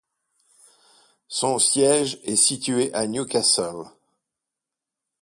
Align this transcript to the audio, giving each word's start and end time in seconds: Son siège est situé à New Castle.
Son 1.27 1.59
siège 1.59 2.19
est 2.23 2.35
situé 2.35 2.91
à 2.95 3.05
New 3.05 3.23
Castle. 3.23 3.85